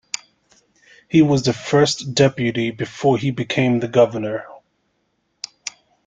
[1.09, 4.47] He was the first deputy before he became the governor.